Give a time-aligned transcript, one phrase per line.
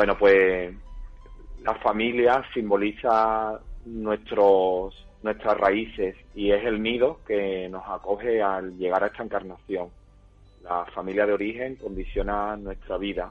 [0.00, 0.74] Bueno, pues
[1.62, 9.04] la familia simboliza nuestros, nuestras raíces y es el nido que nos acoge al llegar
[9.04, 9.90] a esta encarnación.
[10.62, 13.30] La familia de origen condiciona nuestra vida,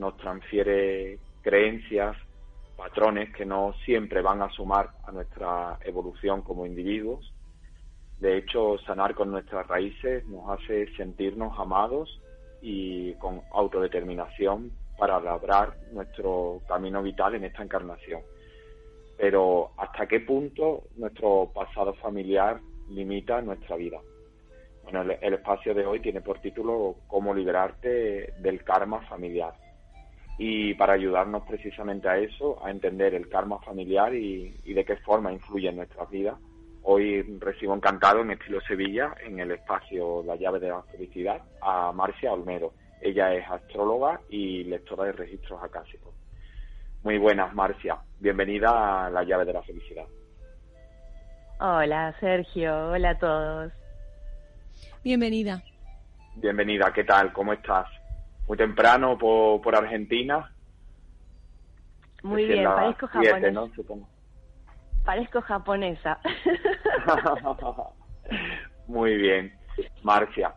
[0.00, 2.16] nos transfiere creencias,
[2.76, 7.32] patrones que no siempre van a sumar a nuestra evolución como individuos.
[8.18, 12.20] De hecho, sanar con nuestras raíces nos hace sentirnos amados
[12.60, 18.20] y con autodeterminación para labrar nuestro camino vital en esta encarnación.
[19.16, 23.98] Pero ¿hasta qué punto nuestro pasado familiar limita nuestra vida?
[24.82, 29.54] Bueno, el, espacio de hoy tiene por título Cómo liberarte del karma familiar.
[30.36, 35.32] Y para ayudarnos precisamente a eso, a entender el karma familiar y, de qué forma
[35.32, 36.36] influye en nuestras vidas,
[36.82, 41.90] hoy recibo encantado en estilo Sevilla, en el espacio La llave de la felicidad, a
[41.92, 46.14] Marcia Olmedo ella es astróloga y lectora de registros acásicos.
[47.02, 47.98] Muy buenas, Marcia.
[48.18, 50.04] Bienvenida a La llave de la felicidad.
[51.58, 52.90] Hola, Sergio.
[52.90, 53.72] Hola a todos.
[55.02, 55.62] Bienvenida.
[56.36, 56.92] Bienvenida.
[56.92, 57.32] ¿Qué tal?
[57.32, 57.86] ¿Cómo estás?
[58.46, 60.52] Muy temprano por, Argentina.
[62.22, 63.80] Muy bien, parezco japonesa.
[65.04, 66.20] Parezco japonesa.
[68.86, 69.54] Muy bien.
[70.02, 70.54] Marcia,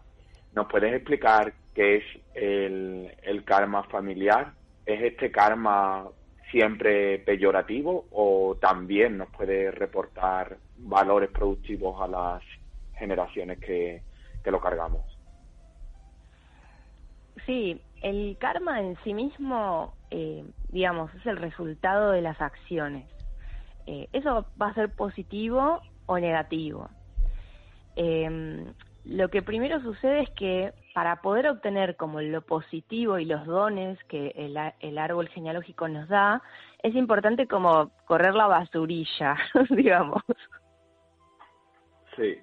[0.53, 2.03] ¿nos puedes explicar que es
[2.35, 4.53] el, karma familiar.
[4.85, 6.07] ¿Es este karma
[6.52, 12.44] siempre peyorativo o también nos puede reportar valores productivos a las
[12.97, 14.01] generaciones que,
[14.45, 15.01] lo cargamos?
[17.45, 23.05] Sí, el karma en sí mismo, eh, digamos, es el resultado de las acciones.
[23.85, 26.90] Eh, eso va a ser positivo o negativo.
[27.95, 28.66] Eh,
[29.05, 34.01] lo que primero sucede es que para poder obtener como lo positivo y los dones
[34.05, 36.41] que el, el árbol genealógico nos da,
[36.83, 39.35] es importante como correr la basurilla,
[39.69, 40.21] digamos.
[42.15, 42.37] Sí.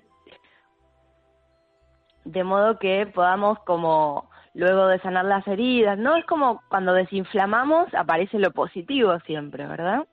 [2.24, 6.16] De modo que podamos como luego de sanar las heridas, ¿no?
[6.16, 10.06] Es como cuando desinflamamos aparece lo positivo siempre, ¿verdad?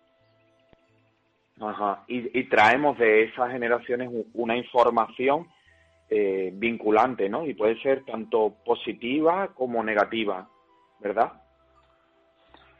[1.59, 5.47] Ajá, y, y traemos de esas generaciones una información
[6.09, 7.45] eh, vinculante, ¿no?
[7.45, 10.47] Y puede ser tanto positiva como negativa,
[10.99, 11.33] ¿verdad?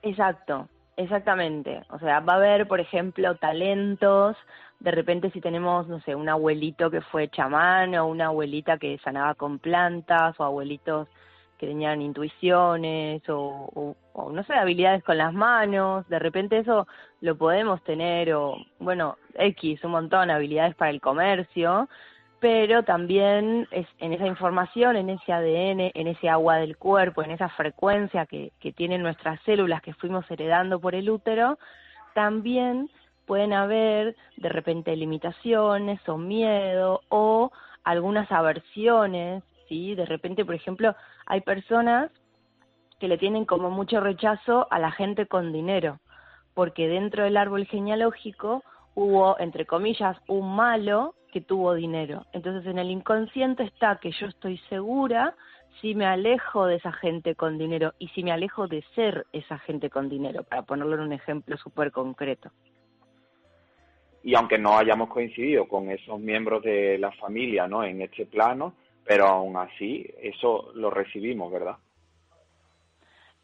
[0.01, 1.81] Exacto, exactamente.
[1.89, 4.37] O sea, va a haber, por ejemplo, talentos.
[4.79, 8.97] De repente, si tenemos, no sé, un abuelito que fue chamán o una abuelita que
[8.99, 11.07] sanaba con plantas o abuelitos
[11.57, 13.95] que tenían intuiciones o,
[14.31, 16.87] no sé, habilidades con las manos, de repente eso
[17.21, 21.89] lo podemos tener o, bueno, X, un montón, habilidades para el comercio,
[22.39, 27.31] pero también es en esa información, en ese ADN, en ese agua del cuerpo, en
[27.31, 31.57] esa frecuencia que, que tienen nuestras células que fuimos heredando por el útero,
[32.13, 32.89] también
[33.25, 37.51] pueden haber de repente limitaciones o miedo o
[37.83, 39.95] algunas aversiones, ¿sí?
[39.95, 42.11] De repente, por ejemplo, hay personas
[42.99, 45.99] que le tienen como mucho rechazo a la gente con dinero,
[46.53, 48.63] porque dentro del árbol genealógico
[48.95, 52.25] hubo, entre comillas, un malo que tuvo dinero.
[52.33, 55.35] Entonces en el inconsciente está que yo estoy segura
[55.81, 59.59] si me alejo de esa gente con dinero y si me alejo de ser esa
[59.59, 62.51] gente con dinero, para ponerlo en un ejemplo súper concreto.
[64.23, 67.83] Y aunque no hayamos coincidido con esos miembros de la familia ¿no?
[67.83, 68.73] en este plano,
[69.05, 71.77] pero aún así eso lo recibimos, ¿verdad?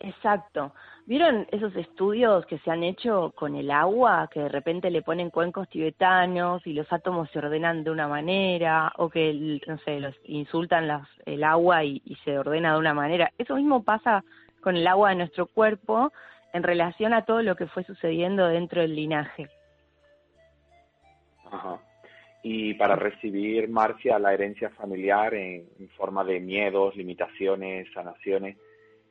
[0.03, 0.73] Exacto.
[1.05, 5.29] ¿Vieron esos estudios que se han hecho con el agua, que de repente le ponen
[5.29, 10.13] cuencos tibetanos y los átomos se ordenan de una manera, o que, no sé, los
[10.25, 13.31] insultan las, el agua y, se ordena de una manera?
[13.37, 14.25] Eso mismo pasa
[14.61, 16.11] con el agua de nuestro cuerpo
[16.51, 19.47] en relación a todo lo que fue sucediendo dentro del linaje.
[21.49, 21.79] Ajá.
[22.43, 28.57] Y para recibir, Marcia, la herencia familiar en forma de miedos, limitaciones, sanaciones,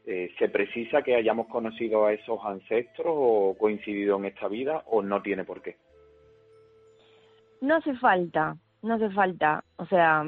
[0.05, 5.01] eh, ¿Se precisa que hayamos conocido a esos ancestros o coincidido en esta vida o
[5.01, 5.77] no tiene por qué?
[7.61, 9.63] No hace falta, no hace falta.
[9.77, 10.25] O sea,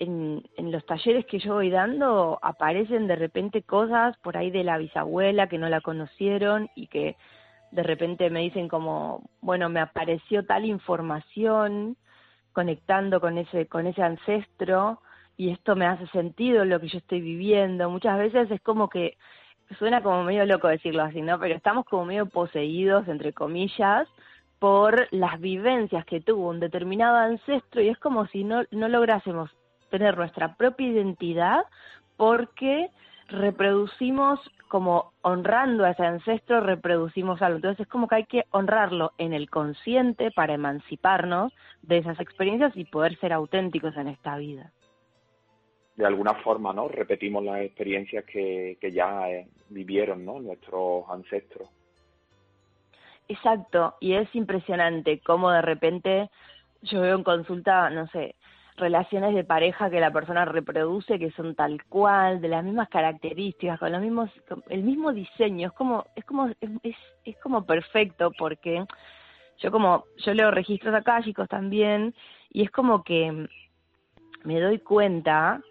[0.00, 4.64] en, en los talleres que yo voy dando aparecen de repente cosas por ahí de
[4.64, 7.16] la bisabuela que no la conocieron y que
[7.70, 11.96] de repente me dicen como, bueno, me apareció tal información
[12.52, 15.00] conectando con ese, con ese ancestro
[15.36, 17.90] y esto me hace sentido lo que yo estoy viviendo.
[17.90, 19.16] Muchas veces es como que
[19.78, 21.38] suena como medio loco decirlo así, ¿no?
[21.38, 24.08] Pero estamos como medio poseídos, entre comillas,
[24.58, 29.50] por las vivencias que tuvo un determinado ancestro y es como si no, no lográsemos
[29.90, 31.64] tener nuestra propia identidad
[32.16, 32.90] porque
[33.28, 34.38] reproducimos
[34.68, 37.56] como honrando a ese ancestro, reproducimos algo.
[37.56, 41.52] Entonces es como que hay que honrarlo en el consciente para emanciparnos
[41.82, 44.70] de esas experiencias y poder ser auténticos en esta vida.
[46.02, 46.88] De alguna forma, ¿no?
[46.88, 50.40] Repetimos las experiencias que, que ya eh, vivieron, ¿no?
[50.40, 51.68] Nuestros ancestros.
[53.28, 56.28] Exacto, y es impresionante cómo de repente
[56.82, 58.34] yo veo en consulta, no sé,
[58.76, 63.78] relaciones de pareja que la persona reproduce que son tal cual, de las mismas características,
[63.78, 64.28] con los mismos,
[64.70, 68.84] el mismo diseño, es como, es como, es, es como perfecto porque
[69.58, 72.12] yo como, yo leo registros acálicos también
[72.50, 73.46] y es como que
[74.42, 75.62] me doy cuenta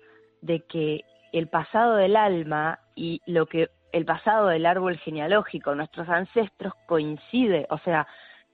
[0.41, 6.07] de que el pasado del alma y lo que el pasado del árbol genealógico, nuestros
[6.09, 8.07] ancestros coincide, o sea,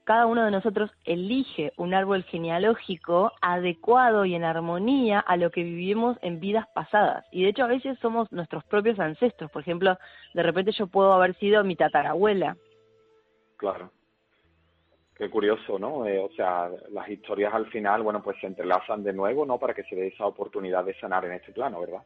[0.08, 5.62] cada uno de nosotros elige un árbol genealógico adecuado y en armonía a lo que
[5.62, 7.26] vivimos en vidas pasadas.
[7.30, 9.50] Y de hecho a veces somos nuestros propios ancestros.
[9.50, 9.98] Por ejemplo,
[10.32, 12.56] de repente yo puedo haber sido mi tatarabuela.
[13.58, 13.92] Claro.
[15.18, 16.06] Qué curioso, ¿no?
[16.06, 19.58] Eh, o sea, las historias al final, bueno, pues se entrelazan de nuevo, ¿no?
[19.58, 22.02] Para que se dé esa oportunidad de sanar en este plano, ¿verdad?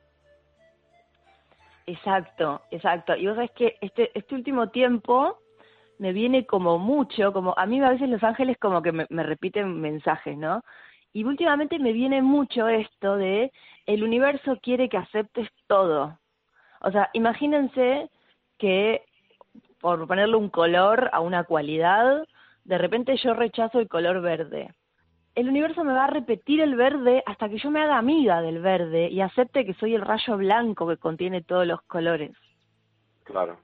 [1.87, 3.15] Exacto, exacto.
[3.15, 5.39] Y vos sabés que este, este último tiempo
[5.99, 9.81] me viene como mucho, como a mí a veces los ángeles como que me, repiten
[9.81, 10.63] mensajes, ¿no?
[11.13, 13.53] Y últimamente me viene mucho esto de
[13.85, 16.19] el universo quiere que aceptes todo.
[16.81, 18.11] O sea, imagínense
[18.59, 19.05] que
[19.81, 22.25] por ponerle un color a una cualidad,
[22.65, 24.75] de repente yo rechazo el color verde.
[25.35, 28.61] El universo me va a repetir el verde hasta que yo me haga amiga del
[28.61, 32.33] verde y acepte que soy el rayo blanco que contiene todos los colores.
[33.25, 33.59] Claro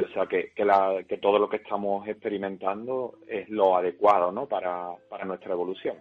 [0.00, 4.46] o sea, que, que, la, que todo lo que estamos experimentando es lo adecuado, ¿no?
[4.46, 5.96] Para, para nuestra evolución.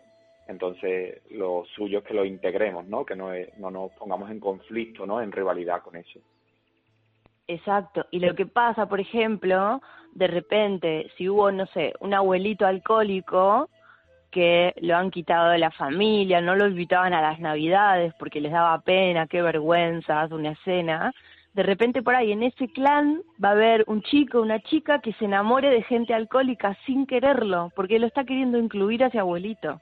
[0.47, 3.05] Entonces, lo suyo es que lo integremos, ¿no?
[3.05, 5.21] Que no, no nos pongamos en conflicto, ¿no?
[5.21, 6.19] En rivalidad con eso.
[7.47, 8.05] Exacto.
[8.11, 9.81] Y lo que pasa, por ejemplo,
[10.13, 13.69] de repente, si hubo, no sé, un abuelito alcohólico
[14.29, 18.51] que lo han quitado de la familia, no lo invitaban a las navidades porque les
[18.51, 21.13] daba pena, qué vergüenza, una cena,
[21.53, 25.13] de repente por ahí en ese clan va a haber un chico, una chica que
[25.13, 29.81] se enamore de gente alcohólica sin quererlo, porque lo está queriendo incluir a ese abuelito.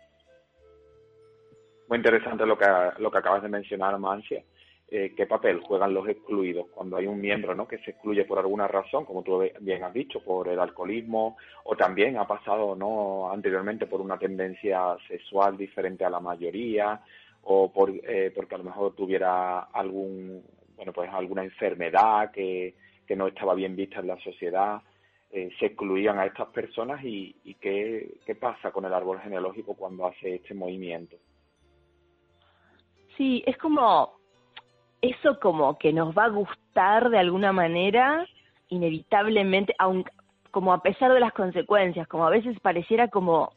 [1.87, 2.65] Muy interesante lo que,
[2.97, 4.43] lo que acabas de mencionar, Mancia.
[4.91, 7.68] Eh, ¿Qué papel juegan los excluidos cuando hay un miembro ¿no?
[7.68, 11.75] que se excluye por alguna razón, como tú bien has dicho, por el alcoholismo, o
[11.75, 17.01] también ha pasado no anteriormente por una tendencia sexual diferente a la mayoría,
[17.44, 20.44] o por, eh, porque a lo mejor tuviera algún
[20.75, 22.74] bueno, pues alguna enfermedad que,
[23.06, 24.81] que no estaba bien vista en la sociedad,
[25.30, 29.75] eh, se excluían a estas personas y, y qué, qué pasa con el árbol genealógico
[29.75, 31.18] cuando hace este movimiento.
[33.18, 34.19] Sí, es como
[35.01, 38.25] eso como que nos va a gustar de alguna manera,
[38.69, 40.12] inevitablemente, aunque,
[40.51, 43.51] como a pesar de las consecuencias, como a veces pareciera como,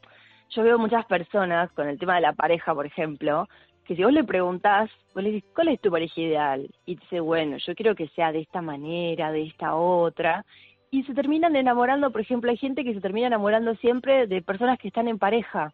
[0.51, 3.49] yo veo muchas personas con el tema de la pareja, por ejemplo,
[3.85, 6.69] que si vos le preguntás, vos le dices, ¿cuál es tu pareja ideal?
[6.87, 10.45] Y dice, bueno, yo quiero que sea de esta manera, de esta otra.
[10.91, 14.79] Y se terminan enamorando, por ejemplo, hay gente que se termina enamorando siempre de personas
[14.79, 15.73] que están en pareja,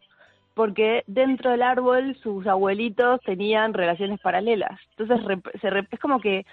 [0.53, 4.79] porque dentro del árbol sus abuelitos tenían relaciones paralelas.
[4.97, 6.45] Entonces se es como que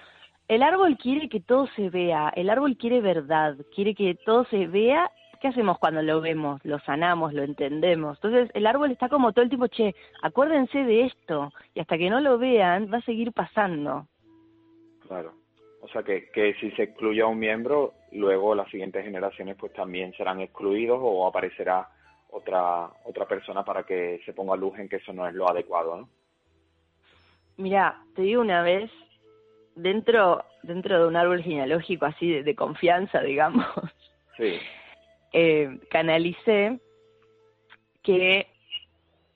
[0.48, 4.66] el árbol quiere que todo se vea, el árbol quiere verdad, quiere que todo se
[4.66, 5.10] vea
[5.40, 6.64] ¿qué hacemos cuando lo vemos?
[6.64, 8.18] Lo sanamos, lo entendemos.
[8.18, 12.10] Entonces el árbol está como todo el tiempo, che, acuérdense de esto, y hasta que
[12.10, 14.06] no lo vean va a seguir pasando.
[15.06, 15.32] Claro.
[15.82, 19.72] O sea que, que si se excluye a un miembro, luego las siguientes generaciones pues
[19.72, 21.88] también serán excluidos o aparecerá
[22.30, 25.97] otra otra persona para que se ponga luz en que eso no es lo adecuado,
[25.97, 26.09] ¿no?
[27.56, 28.90] Mira, te digo una vez,
[29.75, 33.66] dentro dentro de un árbol genealógico así de, de confianza, digamos,
[34.37, 34.59] sí
[35.38, 36.80] eh, canalicé
[38.02, 38.47] que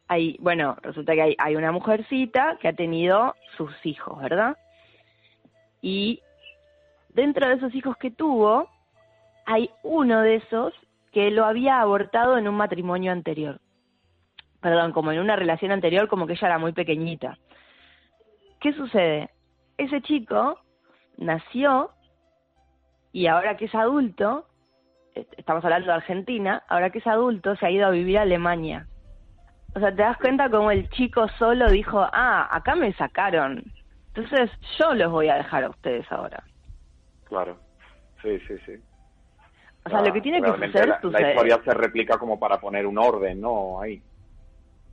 [0.08, 4.56] hay, bueno, resulta que hay, hay una mujercita que ha tenido sus hijos, ¿verdad?
[5.82, 6.22] Y
[7.10, 8.68] dentro de esos hijos que tuvo,
[9.44, 10.72] hay uno de esos
[11.12, 13.60] que lo había abortado en un matrimonio anterior.
[14.60, 17.38] Perdón, como en una relación anterior, como que ella era muy pequeñita.
[18.60, 19.30] ¿Qué sucede?
[19.78, 20.60] Ese chico
[21.16, 21.90] nació
[23.12, 24.46] y ahora que es adulto,
[25.14, 28.86] estamos hablando de Argentina, ahora que es adulto, se ha ido a vivir a Alemania.
[29.74, 33.64] O sea, te das cuenta como el chico solo dijo, ah, acá me sacaron.
[34.08, 36.42] Entonces yo los voy a dejar a ustedes ahora.
[37.24, 37.56] Claro,
[38.20, 38.72] sí, sí, sí.
[39.84, 42.86] O sea, lo que tiene que suceder, la, la historia se replica como para poner
[42.86, 43.80] un orden, ¿no?
[43.80, 44.02] Ahí.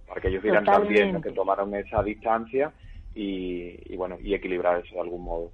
[0.07, 2.71] Para que ellos dirán también que tomaron esa distancia
[3.13, 5.51] y, y, bueno, y equilibrar eso de algún modo.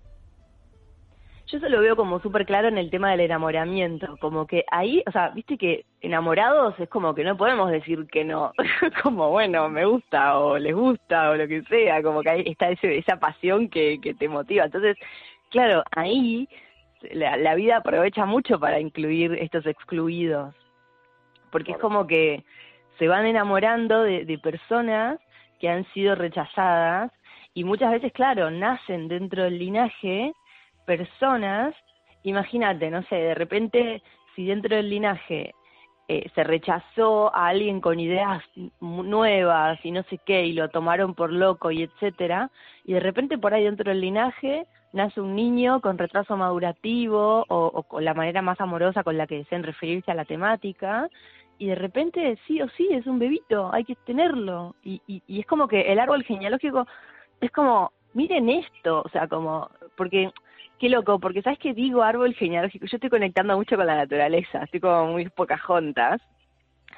[1.48, 5.04] yo eso lo veo como súper claro en el tema del enamoramiento, como que ahí,
[5.08, 8.54] o sea, viste que enamorados es como que no podemos decir que no,
[9.02, 12.70] como bueno, me gusta o les gusta o lo que sea, como que ahí está
[12.70, 14.66] ese, esa pasión que, que te motiva.
[14.66, 14.96] Entonces,
[15.50, 16.48] claro, ahí
[17.12, 20.56] la, la vida aprovecha mucho para incluir estos excluidos,
[21.52, 22.44] porque es como que
[22.98, 25.20] se van enamorando de, de personas
[25.60, 27.12] que han sido rechazadas
[27.54, 30.34] y muchas veces, claro, nacen dentro del linaje
[30.86, 31.76] personas,
[32.24, 34.02] imagínate, no sé, de repente
[34.36, 35.54] si dentro del linaje
[36.08, 38.44] eh, se rechazó a alguien con ideas
[38.82, 42.50] nuevas y no sé qué y lo tomaron por loco y etcétera,
[42.84, 47.66] y de repente por ahí dentro del linaje nace un niño con retraso madurativo o,
[47.74, 51.10] o con la manera más amorosa con la que deseen referirse a la temática
[51.58, 54.76] y de repente sí o sí es un bebito, hay que tenerlo.
[54.84, 56.88] Y, y, y, es como que el árbol genealógico
[57.42, 60.32] es como, miren esto, o sea, como, porque,
[60.80, 64.64] qué loco, porque sabes que digo árbol genealógico, yo estoy conectando mucho con la naturaleza,
[64.64, 66.22] estoy como muy pocas juntas.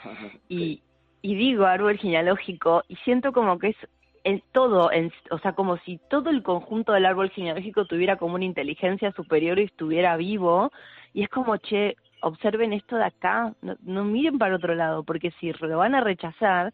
[0.49, 0.83] Y,
[1.21, 3.77] y digo árbol genealógico y siento como que es
[4.25, 8.33] en todo, en, o sea, como si todo el conjunto del árbol genealógico tuviera como
[8.35, 10.71] una inteligencia superior y estuviera vivo,
[11.13, 15.29] y es como, che, observen esto de acá, no, no miren para otro lado, porque
[15.39, 16.73] si lo van a rechazar,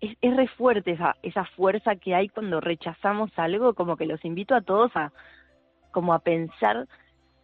[0.00, 4.22] es, es re fuerte esa, esa fuerza que hay cuando rechazamos algo, como que los
[4.22, 5.10] invito a todos a,
[5.92, 6.86] como a pensar,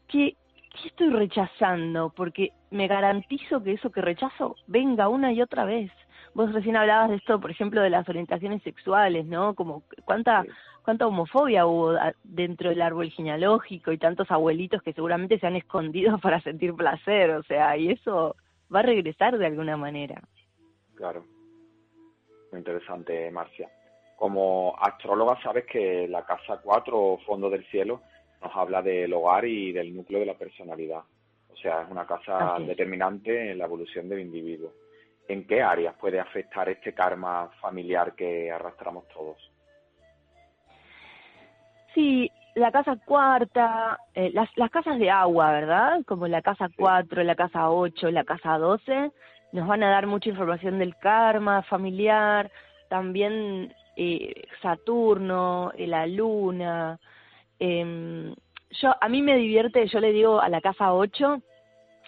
[0.06, 0.36] ¿qué,
[0.82, 2.12] qué estoy rechazando?
[2.14, 5.90] Porque me garantizo que eso que rechazo venga una y otra vez.
[6.36, 9.54] Vos recién hablabas de esto, por ejemplo, de las orientaciones sexuales, ¿no?
[9.54, 10.50] Como cuánta sí.
[10.84, 16.18] cuánta homofobia hubo dentro del árbol genealógico y tantos abuelitos que seguramente se han escondido
[16.22, 18.36] para sentir placer, o sea, y eso
[18.72, 20.20] va a regresar de alguna manera.
[20.94, 21.24] Claro.
[22.52, 23.70] Muy interesante, Marcia.
[24.18, 28.02] Como astróloga sabes que la casa 4 o fondo del cielo
[28.42, 31.00] nos habla del hogar y del núcleo de la personalidad.
[31.50, 34.74] O sea, es una casa determinante en la evolución del individuo.
[35.28, 39.36] ¿En qué áreas puede afectar este karma familiar que arrastramos todos?
[41.94, 46.00] Sí, la casa cuarta, eh, las, las casas de agua, ¿verdad?
[46.06, 49.10] Como la casa 4, la casa 8, la casa 12,
[49.52, 52.50] nos van a dar mucha información del karma familiar,
[52.88, 56.98] también eh, Saturno, eh, la luna.
[57.58, 58.34] Eh,
[58.70, 61.40] yo A mí me divierte, yo le digo a la casa 8,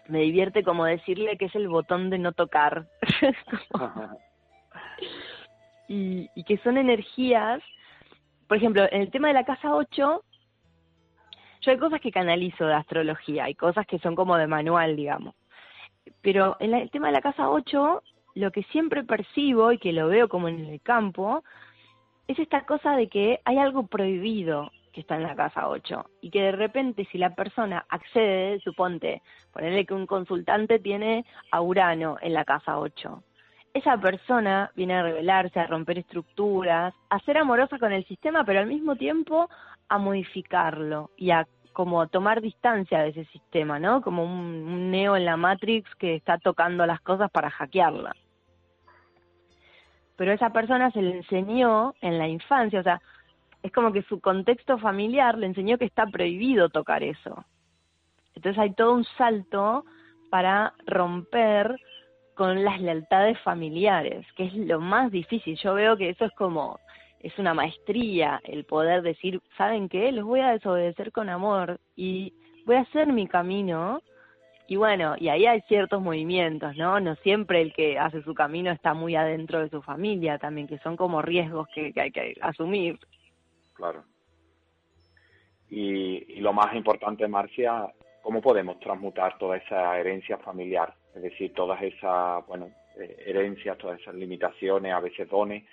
[0.09, 2.87] me divierte como decirle que es el botón de no tocar.
[5.89, 7.63] y, y que son energías,
[8.47, 10.25] por ejemplo, en el tema de la casa 8,
[11.61, 15.35] yo hay cosas que canalizo de astrología, hay cosas que son como de manual, digamos.
[16.23, 18.03] Pero en la, el tema de la casa 8,
[18.35, 21.45] lo que siempre percibo y que lo veo como en el campo,
[22.27, 26.31] es esta cosa de que hay algo prohibido que está en la casa 8 y
[26.31, 32.17] que de repente si la persona accede, suponte, ponerle que un consultante tiene a Urano
[32.21, 33.23] en la casa 8.
[33.75, 38.61] Esa persona viene a revelarse, a romper estructuras, a ser amorosa con el sistema, pero
[38.61, 39.49] al mismo tiempo
[39.89, 41.47] a modificarlo y a
[41.79, 44.03] como tomar distancia de ese sistema, ¿no?
[44.03, 48.17] Como un, neo en la Matrix que está tocando las cosas para hackearla.
[50.17, 53.01] Pero esa persona se le enseñó en la infancia, o sea,
[53.63, 57.45] es como que su contexto familiar le enseñó que está prohibido tocar eso.
[58.35, 59.85] Entonces hay todo un salto
[60.31, 61.77] para romper
[62.35, 65.57] con las lealtades familiares, que es lo más difícil.
[65.57, 66.79] Yo veo que eso es como,
[67.19, 70.13] es una maestría, el poder decir, ¿saben qué?
[70.13, 72.33] Los voy a desobedecer con amor y
[72.65, 74.03] voy a hacer mi camino.
[74.69, 77.01] Y bueno, y ahí hay ciertos movimientos, ¿no?
[77.01, 80.79] No siempre el que hace su camino está muy adentro de su familia también, que
[80.79, 83.01] son como riesgos que, que hay que asumir.
[83.79, 84.05] Claro.
[85.71, 87.87] Y, y, lo más importante, Marcia,
[88.23, 90.93] ¿cómo podemos transmutar toda esa herencia familiar?
[91.15, 95.65] Es decir, todas esas, bueno, eh, herencias, todas esas limitaciones, a veces dones,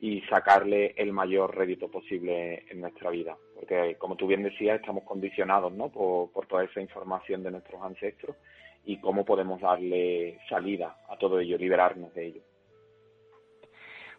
[0.00, 3.36] y sacarle el mayor rédito posible en nuestra vida.
[3.54, 5.88] Porque, como tú bien decías, estamos condicionados, ¿no?
[5.88, 8.36] Por, por toda esa información de nuestros ancestros
[8.84, 12.42] y cómo podemos darle salida a todo ello, liberarnos de ello.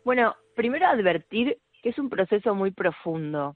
[0.06, 3.56] Bueno, primero advertir que es un proceso muy profundo.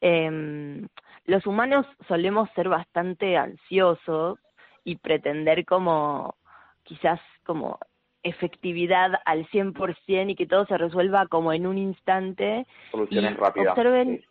[0.00, 0.82] Eh,
[1.26, 4.40] los humanos solemos ser bastante ansiosos
[4.82, 6.34] y pretender como
[6.82, 7.78] quizás como
[8.22, 12.66] efectividad al 100% y que todo se resuelva como en un instante.
[12.90, 13.68] Soluciones rápidas.
[13.68, 14.24] Observen,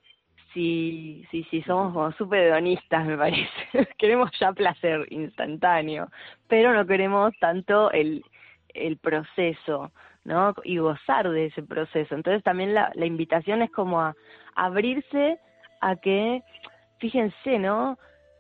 [0.54, 3.48] sí, sí, sí, somos como súper hedonistas, me parece.
[3.98, 6.10] queremos ya placer instantáneo,
[6.48, 8.24] pero no queremos tanto el,
[8.74, 9.92] el proceso.
[10.24, 10.54] ¿No?
[10.64, 12.16] Y gozar de ese proceso.
[12.16, 14.16] Entonces también la, la invitación es como a,
[14.56, 15.40] abrirse
[15.82, 16.44] a que,
[17.00, 17.98] fíjense, ¿no?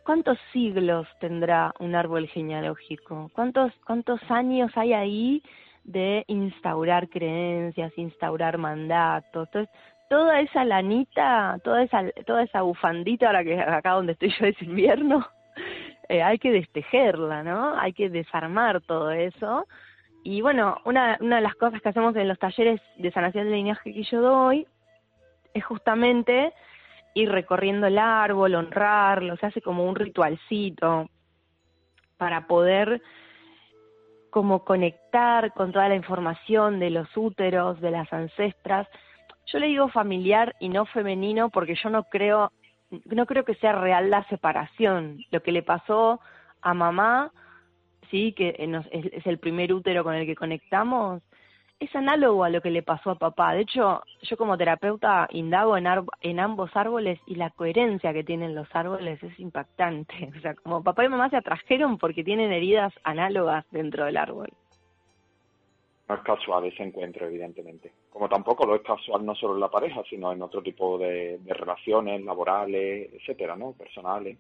[0.09, 3.29] ¿cuántos siglos tendrá un árbol genealógico?
[3.35, 5.43] ¿Cuántos, cuántos años hay ahí
[5.83, 9.47] de instaurar creencias, instaurar mandatos?
[9.49, 9.69] Entonces,
[10.09, 14.59] toda esa lanita, toda esa, toda esa bufandita, ahora que acá donde estoy yo es
[14.63, 15.27] invierno,
[16.09, 17.79] eh, hay que destejerla, ¿no?
[17.79, 19.67] Hay que desarmar todo eso.
[20.23, 23.55] Y bueno, una, una de las cosas que hacemos en los talleres de sanación de
[23.55, 24.67] linaje que yo doy
[25.53, 26.53] es justamente
[27.13, 31.09] ir recorriendo el árbol, honrarlo, se hace como un ritualcito
[32.17, 33.01] para poder
[34.29, 38.87] como conectar con toda la información de los úteros, de las ancestras.
[39.47, 42.51] Yo le digo familiar y no femenino porque yo no creo,
[43.05, 45.19] no creo que sea real la separación.
[45.31, 46.19] Lo que le pasó
[46.61, 47.31] a mamá,
[48.09, 48.55] sí, que
[48.91, 51.21] es el primer útero con el que conectamos,
[51.79, 53.53] es análogo a lo que le pasó a papá.
[53.53, 55.87] De hecho, yo como terapeuta indago en,
[56.21, 60.29] en ambos árboles y la coherencia que tienen los árboles es impactante.
[60.37, 64.49] O sea, como papá y mamá se atrajeron porque tienen heridas análogas dentro del árbol.
[66.07, 67.93] No es casual ese encuentro, evidentemente.
[68.09, 71.39] Como tampoco lo es casual no solo en la pareja, sino en otro tipo de
[71.45, 73.73] relaciones laborales, etcétera, ¿no?
[73.73, 74.37] Personales.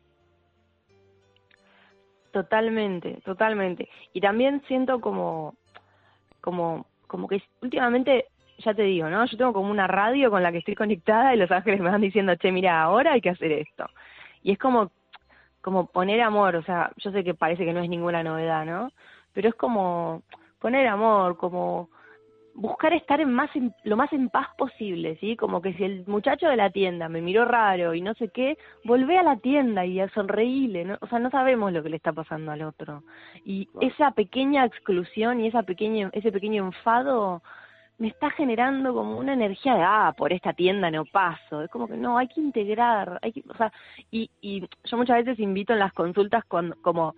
[2.31, 3.89] Totalmente, totalmente.
[4.13, 5.55] Y también siento como,
[6.41, 8.27] como como que últimamente,
[8.59, 9.25] ya te digo, ¿no?
[9.25, 12.01] Yo tengo como una radio con la que estoy conectada y los ángeles me van
[12.01, 13.85] diciendo, che, mira, ahora hay que hacer esto.
[14.43, 14.91] Y es como,
[15.61, 18.91] como poner amor, o sea, yo sé que parece que no es ninguna novedad, ¿no?
[19.33, 20.21] Pero es como
[20.59, 21.89] poner amor, como
[22.59, 23.49] buscar estar en más
[23.83, 25.37] lo más en paz posible, ¿sí?
[25.37, 28.57] Como que si el muchacho de la tienda me miró raro y no sé qué,
[28.83, 30.97] volvé a la tienda y a sonreírle, ¿no?
[30.99, 33.03] O sea, no sabemos lo que le está pasando al otro.
[33.45, 37.41] Y esa pequeña exclusión y esa pequeña, ese pequeño enfado
[37.97, 41.63] me está generando como una energía de, ah, por esta tienda no paso.
[41.63, 43.71] Es como que no, hay que integrar, hay que, o sea,
[44.11, 47.15] y, y yo muchas veces invito en las consultas con, como,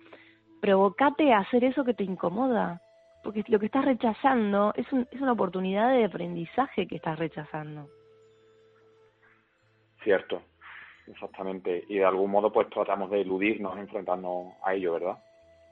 [0.60, 2.80] provocate a hacer eso que te incomoda
[3.22, 7.88] porque lo que estás rechazando es, es una oportunidad de aprendizaje que estás rechazando.
[10.02, 10.42] Cierto,
[11.06, 11.84] exactamente.
[11.88, 15.18] Y de algún modo pues tratamos de eludirnos, enfrentarnos a ello, ¿verdad?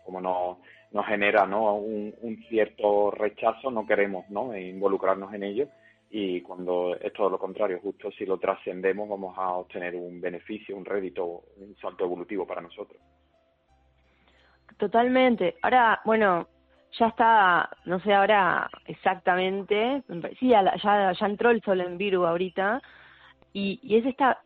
[0.04, 0.58] Como nos,
[0.92, 1.74] nos genera ¿no?
[1.74, 4.56] Un, un, cierto rechazo, no queremos ¿no?
[4.56, 5.68] involucrarnos en ello
[6.10, 10.76] y cuando es todo lo contrario, justo si lo trascendemos vamos a obtener un beneficio,
[10.76, 11.24] un rédito,
[11.56, 13.00] un salto evolutivo para nosotros.
[14.76, 15.56] Totalmente.
[15.62, 16.48] Ahora, bueno,
[16.98, 20.02] ya está, no sé ahora exactamente,
[20.38, 22.82] sí, ya, ya, entró el sol en Virgo ahorita,
[23.52, 24.38] y, y es esta,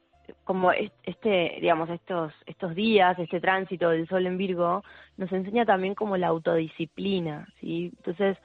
[0.45, 4.83] como este, digamos, estos, estos días, este tránsito del sol en Virgo,
[5.17, 7.93] nos enseña también como la autodisciplina, ¿sí?
[7.97, 8.39] Entonces,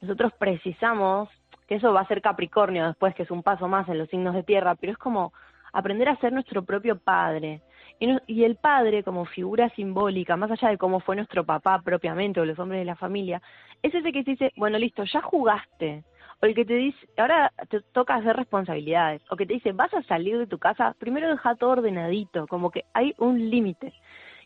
[0.00, 1.28] nosotros precisamos,
[1.66, 4.34] que eso va a ser Capricornio después, que es un paso más en los signos
[4.34, 5.32] de tierra, pero es como
[5.72, 7.62] aprender a ser nuestro propio padre,
[8.00, 12.44] y, el padre, como figura simbólica, más allá de cómo fue nuestro papá propiamente o
[12.44, 13.42] los hombres de la familia,
[13.82, 16.04] es ese que te dice, bueno, listo, ya jugaste.
[16.40, 19.22] O el que te dice, ahora te toca hacer responsabilidades.
[19.30, 22.70] O que te dice, vas a salir de tu casa, primero deja todo ordenadito, como
[22.70, 23.92] que hay un límite.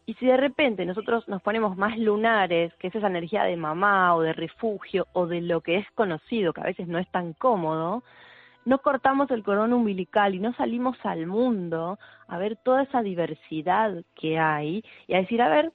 [0.07, 4.17] Y si de repente nosotros nos ponemos más lunares, que es esa energía de mamá
[4.17, 7.35] o de refugio o de lo que es conocido, que a veces no es tan
[7.35, 8.03] cómodo,
[8.65, 11.99] no cortamos el cordón umbilical y no salimos al mundo
[12.29, 15.73] a ver toda esa diversidad que hay y a decir, a ver,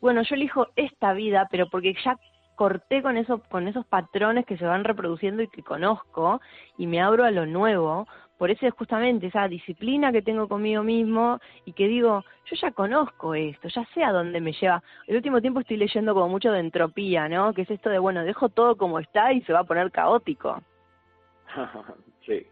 [0.00, 2.18] bueno, yo elijo esta vida, pero porque ya
[2.56, 6.40] corté con eso, con esos patrones que se van reproduciendo y que conozco
[6.78, 8.06] y me abro a lo nuevo,
[8.38, 12.72] por eso es justamente esa disciplina que tengo conmigo mismo y que digo, yo ya
[12.72, 14.82] conozco esto, ya sé a dónde me lleva.
[15.06, 17.54] El último tiempo estoy leyendo como mucho de entropía, ¿no?
[17.54, 20.60] Que es esto de, bueno, dejo todo como está y se va a poner caótico.
[22.26, 22.46] sí.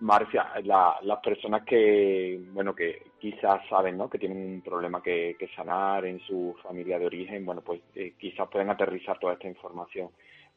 [0.00, 4.10] Marcia, la, las personas que, bueno, que quizás saben, ¿no?
[4.10, 8.14] Que tienen un problema que, que sanar en su familia de origen, bueno, pues eh,
[8.18, 10.10] quizás pueden aterrizar toda esta información.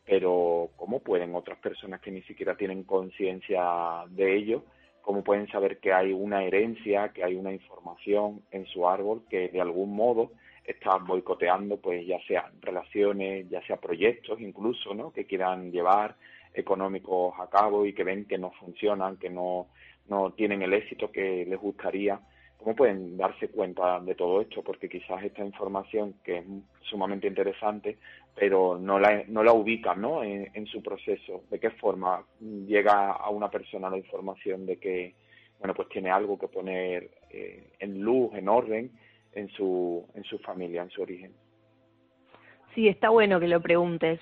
[0.05, 4.63] Pero, ¿cómo pueden otras personas que ni siquiera tienen conciencia de ello,
[5.09, 9.49] cómo pueden saber que hay una herencia, que hay una información en su árbol que
[9.49, 15.11] de algún modo está boicoteando, pues ya sea relaciones, ya sea proyectos incluso, ¿no?
[15.11, 16.15] Que quieran llevar
[16.53, 19.69] económicos a cabo y que ven que no funcionan, que no,
[20.09, 22.19] no tienen el éxito que les gustaría.
[22.59, 24.61] ¿Cómo pueden darse cuenta de todo esto?
[24.61, 26.45] Porque quizás esta información, que es
[26.81, 27.97] sumamente interesante,
[28.39, 30.23] pero no la, no la ubican ¿no?
[30.23, 31.43] En, su proceso.
[31.49, 35.15] ¿De qué forma llega a una persona la información de que
[35.59, 38.91] bueno, pues tiene algo que poner eh, en luz, en orden,
[39.33, 41.33] en su, en su familia, en su origen?
[42.73, 44.19] Sí, está bueno que lo preguntes.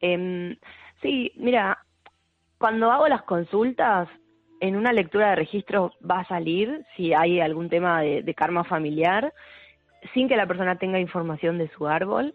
[0.00, 0.56] Eh,
[1.02, 1.78] Sí, mira,
[2.58, 4.08] cuando hago las consultas,
[4.60, 9.32] en una lectura de registro va a salir si hay algún tema de, karma familiar,
[10.12, 12.34] sin que la persona tenga información de su árbol.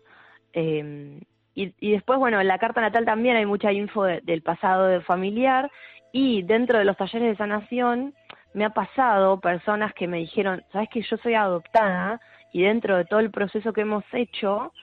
[0.53, 1.19] Eh,
[1.55, 5.69] y, después, bueno, en la carta natal también hay mucha info del pasado familiar
[6.11, 8.13] y dentro de los talleres de sanación
[8.53, 12.19] me ha pasado personas que me dijeron, sabes que yo soy adoptada
[12.51, 14.73] y dentro de todo el proceso que hemos hecho,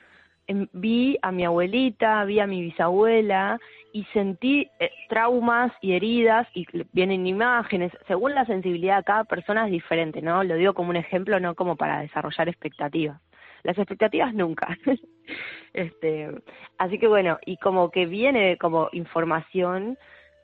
[0.47, 3.59] em, vi a mi abuelita, vi a mi bisabuela
[3.93, 9.67] y sentí eh, traumas y heridas y vienen imágenes, según la sensibilidad de cada persona
[9.67, 10.45] es diferente, ¿no?
[10.45, 13.21] Lo digo como un ejemplo, no como para desarrollar expectativas.
[13.63, 14.77] Las expectativas nunca.
[15.73, 16.31] este,
[16.79, 19.99] así que bueno, y como que viene como información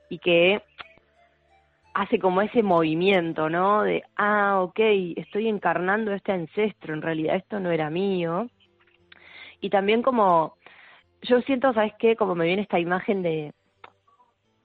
[0.09, 0.63] y que
[1.95, 3.83] hace como ese movimiento, ¿no?
[3.83, 4.79] De, ah, ok,
[5.17, 8.49] estoy encarnando este ancestro, en realidad esto no era mío.
[9.63, 10.57] Y también como,
[11.23, 12.15] yo siento, ¿sabes qué?
[12.15, 13.55] Como me viene esta imagen de,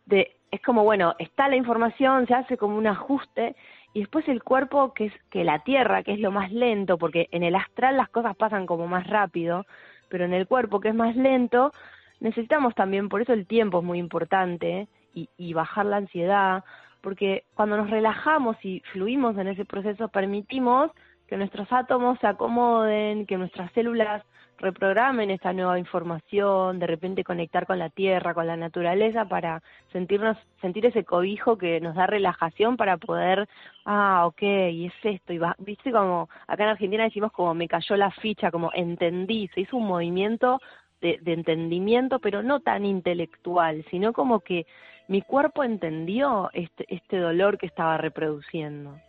[0.06, 3.56] de, es como, bueno, está la información, se hace como un ajuste,
[3.93, 7.27] y después el cuerpo, que es que la tierra, que es lo más lento, porque
[7.32, 9.65] en el astral las cosas pasan como más rápido,
[10.10, 11.71] pero en el cuerpo, que es más lento,
[12.19, 16.63] necesitamos también, por eso el tiempo es muy importante, y, y bajar la ansiedad,
[17.01, 20.91] porque cuando nos relajamos y fluimos en ese proceso, permitimos
[21.32, 24.22] que nuestros átomos se acomoden, que nuestras células
[24.58, 29.63] reprogramen esta nueva información, de repente conectar con la tierra, con la naturaleza para
[29.94, 33.48] sentirnos sentir ese cobijo que nos da relajación para poder,
[33.86, 37.70] ah, ok, y es esto y va, viste como acá en Argentina decimos como me
[37.70, 40.60] cayó la ficha, como entendí, se hizo un movimiento
[41.00, 44.65] de, de entendimiento, pero no tan intelectual, sino como que
[45.08, 49.00] mi cuerpo entendió este, este dolor que estaba reproduciendo.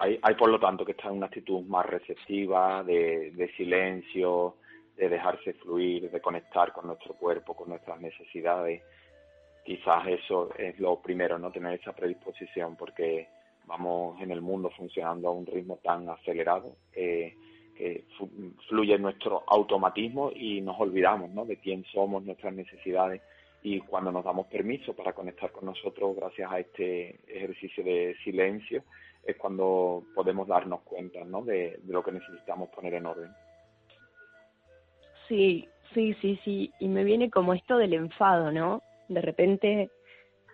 [0.00, 4.56] Hay, hay por lo tanto que estar en una actitud más receptiva, de, de silencio,
[4.96, 8.82] de dejarse fluir, de conectar con nuestro cuerpo, con nuestras necesidades.
[9.64, 13.28] Quizás eso es lo primero, no tener esa predisposición, porque
[13.66, 17.34] vamos en el mundo funcionando a un ritmo tan acelerado eh,
[17.76, 18.04] que
[18.68, 21.44] fluye nuestro automatismo y nos olvidamos ¿no?
[21.44, 23.22] de quién somos, nuestras necesidades
[23.62, 28.82] y cuando nos damos permiso para conectar con nosotros gracias a este ejercicio de silencio
[29.24, 31.42] es cuando podemos darnos cuenta ¿no?
[31.42, 33.30] de, lo que necesitamos poner en orden.
[35.28, 38.82] Sí, sí, sí, sí, y me viene como esto del enfado, ¿no?
[39.08, 39.90] De repente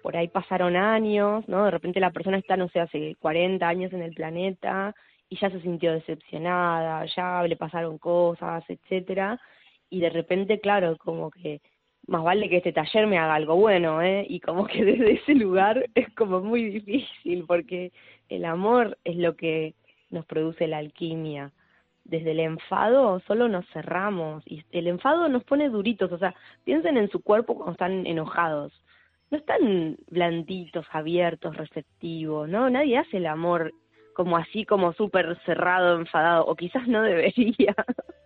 [0.03, 1.65] por ahí pasaron años, ¿no?
[1.65, 4.95] De repente la persona está, no sé, hace 40 años en el planeta
[5.29, 9.41] y ya se sintió decepcionada, ya le pasaron cosas, etcétera,
[9.91, 11.61] y de repente, claro, como que
[12.07, 14.25] más vale que este taller me haga algo bueno, ¿eh?
[14.29, 17.93] Y como que desde ese lugar es como muy difícil, porque
[18.29, 19.75] el amor es lo que
[20.11, 21.53] nos produce la alquimia.
[22.05, 26.35] Desde el enfado solo nos cerramos y el enfado nos pone duritos, o sea,
[26.65, 28.73] piensen en su cuerpo cuando están enojados.
[29.31, 32.71] No están blanditos, abiertos, receptivos, ¿no?
[32.71, 33.73] Nadie hace el amor
[34.15, 37.75] como así, como súper cerrado, enfadado, o quizás no debería.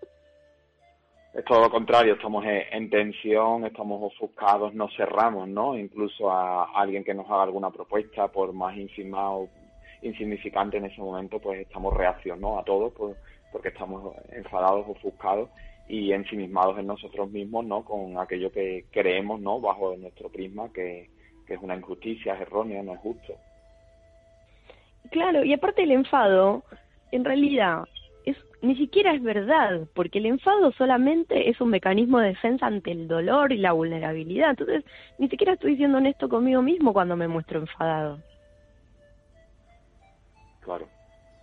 [1.35, 5.77] es todo lo contrario, estamos en, tensión, estamos ofuscados, nos cerramos, ¿no?
[5.77, 9.49] Incluso a, alguien que nos haga alguna propuesta, por más ínfima o
[10.03, 13.17] insignificante en ese momento, pues estamos reaccionando a todo, pues,
[13.53, 15.51] porque estamos enfadados, ofuscados
[15.89, 17.85] y ensimismados en nosotros mismos, ¿no?
[17.85, 19.61] Con aquello que creemos, ¿no?
[19.61, 21.11] Bajo nuestro prisma, que,
[21.47, 23.35] que es una injusticia, es erróneo, no es justo.
[25.11, 26.63] Claro, y aparte el enfado,
[27.11, 27.85] en realidad,
[28.63, 33.09] ni siquiera es verdad, porque el enfado solamente es un mecanismo de defensa ante el
[33.09, 34.51] dolor y la vulnerabilidad.
[34.51, 34.85] Entonces,
[35.19, 38.19] ni siquiera estoy siendo honesto conmigo mismo cuando me muestro enfadado.
[40.71, 40.89] Claro,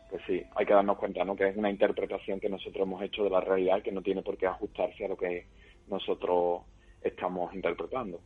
[0.10, 1.36] pues sí, hay que darnos cuenta, ¿no?
[1.36, 4.38] Que es una interpretación que nosotros hemos hecho de la realidad que no tiene por
[4.38, 5.48] qué ajustarse a lo que
[5.90, 6.62] nosotros
[7.02, 8.22] estamos interpretando.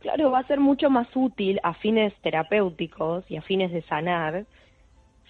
[0.00, 4.46] Claro, va a ser mucho más útil a fines terapéuticos y a fines de sanar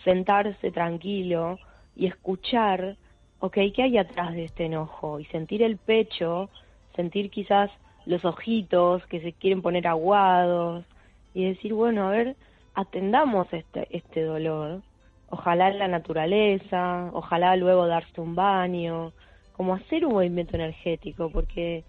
[0.03, 1.59] sentarse tranquilo
[1.95, 2.97] y escuchar,
[3.41, 5.21] ok, ¿qué hay atrás de este enojo?
[5.21, 6.49] Y sentir el pecho,
[6.97, 7.71] sentir quizás
[8.07, 10.87] los ojitos que se quieren poner aguados
[11.35, 12.37] y decir, bueno, a ver,
[12.81, 14.83] atendamos este, este dolor.
[15.29, 19.13] Ojalá en la naturaleza, ojalá luego darse un baño,
[19.53, 21.85] como hacer un movimiento energético, porque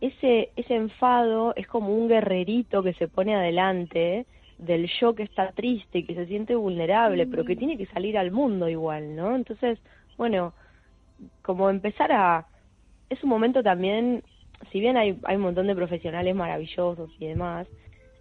[0.00, 4.26] ese, ese enfado es como un guerrerito que se pone adelante
[4.58, 7.58] del yo que está triste y que se siente vulnerable, pero que mm.
[7.58, 9.34] tiene que salir al mundo igual, ¿no?
[9.36, 9.78] Entonces,
[10.16, 10.52] bueno,
[11.42, 12.46] como empezar a...
[13.08, 14.22] Es un momento también,
[14.70, 17.66] si bien hay, hay un montón de profesionales maravillosos y demás,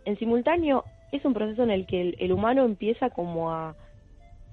[0.05, 3.75] en simultáneo es un proceso en el que el, humano empieza como a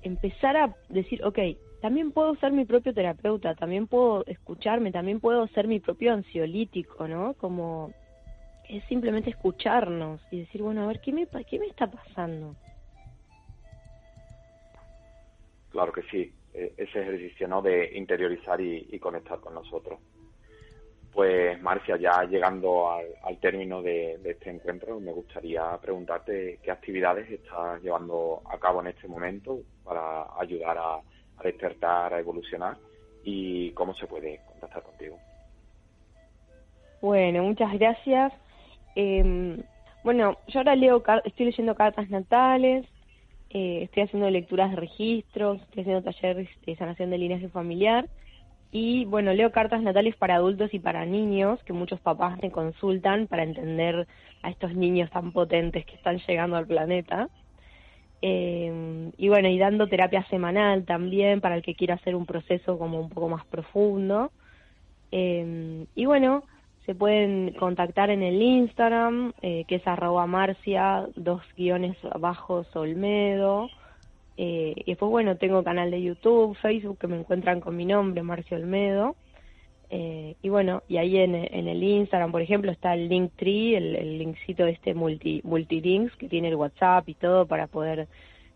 [0.03, 1.39] empezar a decir, ok,
[1.81, 7.09] también puedo ser mi propio terapeuta, también puedo escucharme, también puedo ser mi propio ansiolítico,
[7.09, 7.35] ¿no?
[7.35, 7.93] Como
[8.69, 12.55] es simplemente escucharnos y decir, bueno, a ver, ¿qué me, qué me está pasando?
[15.71, 17.61] Claro que sí, e, ese ejercicio ¿no?
[17.61, 19.99] de interiorizar y, conectar con nosotros.
[21.15, 27.81] Pues Marcia, ya llegando al, término de, este encuentro, me gustaría preguntarte qué actividades estás
[27.83, 31.01] llevando a cabo en este momento para ayudar a,
[31.45, 32.77] despertar, a evolucionar
[33.23, 35.19] y cómo se puede contactar contigo.
[37.01, 38.33] Bueno, muchas gracias.
[38.97, 39.63] Eh,
[40.03, 42.87] bueno, yo ahora leo, estoy leyendo cartas natales,
[43.51, 48.09] eh, estoy haciendo lecturas de registros, estoy haciendo talleres de sanación de linaje familiar
[48.77, 53.29] y bueno, leo cartas natales para adultos y para niños, que muchos papás me consultan
[53.29, 54.09] para entender
[54.43, 57.29] a estos niños tan potentes que están llegando al planeta.
[58.21, 62.77] Eh, y bueno, y dando terapia semanal también para el que quiera hacer un proceso
[62.77, 64.33] como un poco más profundo.
[65.13, 66.43] Eh, y bueno,
[66.85, 73.69] se pueden contactar en el Instagram, eh, que es arroba marcia, dos guiones abajo, Olmedo.
[74.37, 78.23] Eh, y después, bueno, tengo canal de YouTube, Facebook, que me encuentran con mi nombre,
[78.23, 79.17] Marcia Olmedo.
[79.91, 84.19] Eh, y bueno, y ahí en, el Instagram, por ejemplo, está el Linktree, el, el
[84.19, 88.09] linkcito este multi, multilinks que tiene el WhatsApp y todo para poder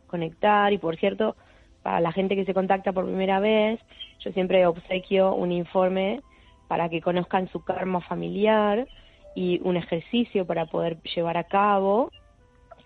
[0.08, 0.72] conectar.
[0.72, 1.36] Y por cierto,
[1.82, 3.78] para la gente que se contacta por primera vez,
[4.20, 6.22] yo siempre obsequio un informe
[6.66, 8.86] para que conozcan su karma familiar
[9.34, 12.10] y un ejercicio para poder llevar a cabo,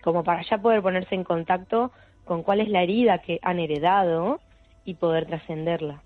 [0.03, 1.91] como para ya poder ponerse en contacto
[2.25, 4.39] con cuál es la herida que han heredado
[4.85, 6.01] y poder trascenderla.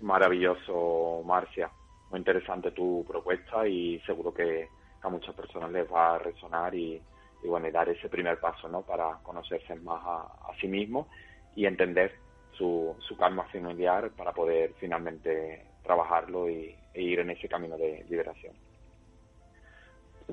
[0.00, 1.70] Maravilloso, Marcia.
[2.10, 4.68] Muy interesante tu propuesta y seguro que
[5.02, 7.00] a muchas personas les va a resonar y,
[7.44, 8.82] bueno, y dar ese primer paso, ¿no?
[8.82, 11.08] Para conocerse más a, a sí mismo
[11.54, 12.12] y entender
[12.52, 18.04] su, su karma familiar para poder finalmente trabajarlo y, e ir en ese camino de
[18.08, 18.54] liberación.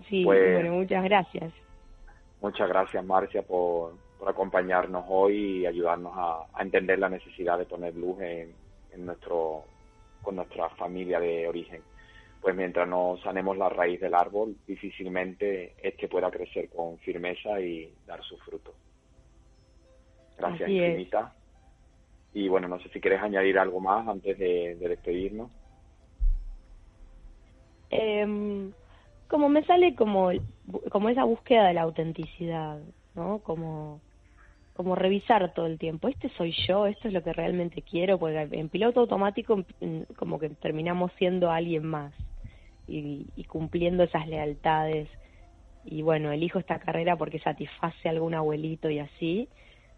[0.09, 1.53] Sí, pues, bueno, muchas gracias.
[2.43, 7.95] Muchas gracias, Marcia, por, por acompañarnos hoy y ayudarnos a, entender la necesidad de poner
[7.95, 8.53] luz en,
[8.91, 9.63] en nuestro
[10.21, 11.81] con nuestra familia de origen.
[12.41, 17.93] Pues mientras no sanemos la raíz del árbol, difícilmente este pueda crecer con firmeza y
[18.05, 18.73] dar su fruto.
[20.37, 21.33] Gracias infinita.
[22.33, 25.49] Y bueno, no sé si quieres añadir algo más antes de, despedirnos.
[27.89, 28.69] Eh,
[29.29, 30.31] como me sale como,
[30.89, 32.79] como esa búsqueda de la autenticidad,
[33.15, 33.39] ¿no?
[33.39, 34.01] Como,
[34.73, 36.07] como revisar todo el tiempo.
[36.07, 39.63] Este soy yo, esto es lo que realmente quiero, porque en piloto automático
[40.15, 42.13] como que terminamos siendo alguien más
[42.87, 45.09] y, y cumpliendo esas lealtades.
[45.85, 49.49] Y bueno, elijo esta carrera porque satisface a algún abuelito y así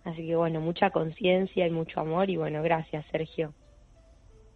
[0.06, 3.54] Así que bueno, mucha conciencia y mucho amor y bueno, gracias Sergio.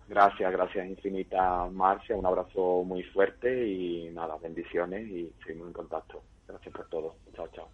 [0.10, 6.24] Gracias, gracias infinita Marcia, un abrazo muy fuerte y nada, bendiciones y seguimos en contacto.
[6.48, 7.16] Gracias por todo.
[7.36, 7.70] Chao, chao.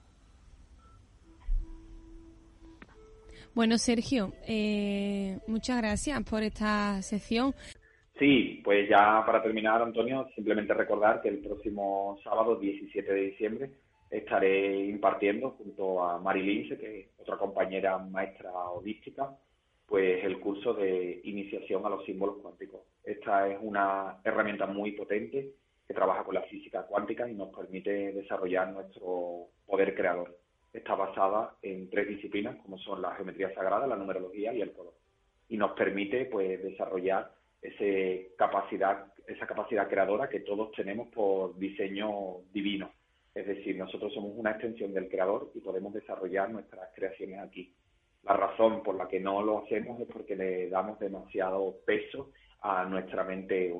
[3.54, 7.56] Bueno, Sergio, eh, muchas gracias por esta sesión.
[8.20, 13.72] Sí, pues ya para terminar, Antonio, simplemente recordar que el próximo sábado 17 de diciembre
[14.10, 19.38] estaré impartiendo junto a Mari Lince, que es otra compañera maestra holística,
[19.88, 22.82] pues el curso de iniciación a los símbolos cuánticos.
[23.04, 25.52] Esta es una herramienta muy potente
[25.88, 30.36] que trabaja con la física cuántica y nos permite desarrollar nuestro poder creador.
[30.74, 34.94] Está basada en tres disciplinas como son la geometría sagrada, la numerología y el color.
[35.50, 42.42] Y nos permite pues desarrollar ese capacidad, esa capacidad creadora que todos tenemos por diseño
[42.52, 42.90] divino
[43.36, 47.74] es decir, nosotros somos una extensión del creador y podemos desarrollar nuestras creaciones aquí.
[48.26, 52.86] La razón por la que no lo hacemos es porque le damos demasiado peso a
[52.86, 53.74] nuestra mente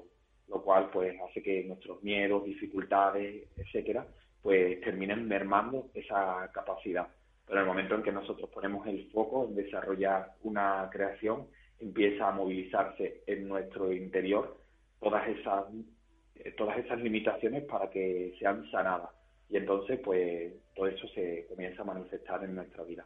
[0.48, 4.06] lo cual pues hace que nuestros miedos, dificultades, etcétera,
[4.44, 7.08] pues terminen mermando esa capacidad.
[7.48, 11.48] Pero en el momento en que nosotros ponemos el foco en desarrollar una creación,
[11.80, 14.58] empieza a movilizarse en nuestro interior
[15.00, 15.66] todas esas
[16.58, 19.10] todas esas limitaciones para que sean sanadas
[19.50, 23.06] y entonces pues todo eso se comienza a manifestar en nuestra vida.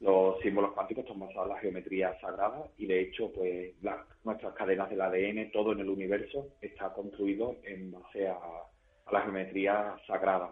[0.00, 3.72] Los símbolos cuánticos están basados en la geometría sagrada y de hecho pues
[4.24, 8.38] nuestras cadenas del ADN, todo en el universo está construido en base a,
[9.10, 10.50] la geometría sagrada,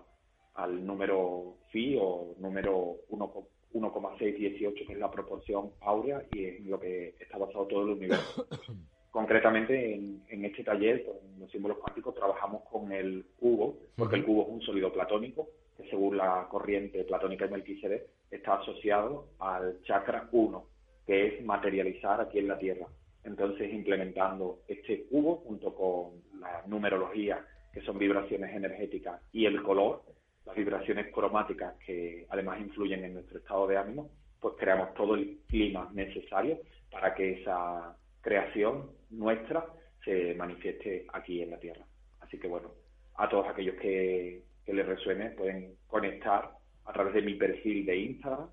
[0.54, 7.16] al número phi o número 1,618 que es la proporción áurea y es lo que
[7.20, 8.46] está basado todo el universo.
[9.14, 14.42] Concretamente, en, este taller, con los símbolos cuánticos, trabajamos con el cubo, porque el cubo
[14.42, 20.28] es un sólido platónico, que según la corriente platónica de Melquisedec, está asociado al chakra
[20.32, 20.64] 1,
[21.06, 22.86] que es materializar aquí en la Tierra.
[23.24, 30.02] Entonces, implementando este cubo junto con la numerología que son vibraciones energéticas, y el color,
[30.46, 35.38] las vibraciones cromáticas que además influyen en nuestro estado de ánimo, pues creamos todo el
[35.48, 39.66] clima necesario para que esa creación nuestra
[40.04, 41.84] se manifieste aquí en la Tierra.
[42.20, 42.70] Así que bueno,
[43.16, 46.50] a todos aquellos que, les resuene pueden conectar
[46.84, 48.48] a través de mi perfil de Instagram,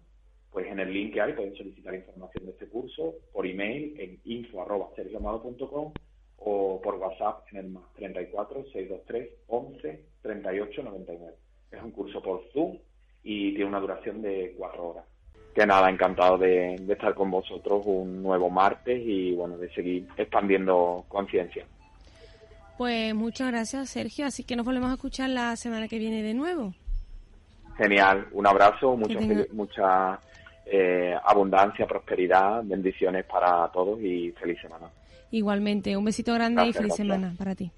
[0.52, 4.20] pues en el link que hay pueden solicitar información de este curso por email en
[4.26, 5.94] info.sergiomado.com
[6.38, 11.34] o por WhatsApp en el más 34 623 11 38 99.
[11.72, 12.78] Es un curso por Zoom
[13.24, 15.06] y tiene una duración de cuatro horas.
[15.54, 20.08] Que nada, encantado de, de estar con vosotros un nuevo martes y bueno, de seguir
[20.18, 21.66] expandiendo conciencia.
[22.78, 24.26] Pues muchas gracias, Sergio.
[24.26, 26.74] Así que nos volvemos a escuchar la semana que viene de nuevo.
[27.78, 28.28] Genial.
[28.34, 29.20] Un abrazo, mucha,
[29.52, 30.20] mucha
[30.66, 34.88] eh, abundancia, prosperidad, bendiciones para todos y feliz semana.
[35.32, 37.72] Igualmente, un besito grande y feliz semana para ti.